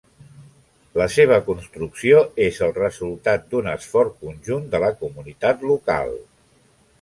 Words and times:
La 1.01 1.05
seva 1.15 1.35
construcció 1.49 2.23
és 2.45 2.57
el 2.69 2.73
resultat 2.77 3.45
d'un 3.53 3.69
esforç 3.75 4.17
conjunt 4.25 4.67
de 4.73 4.81
la 4.87 4.91
comunitat 5.05 5.69
local. 5.75 6.19